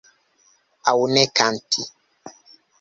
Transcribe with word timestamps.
Aŭ 0.93 0.97
ne 1.13 1.27
kanti. 1.41 1.89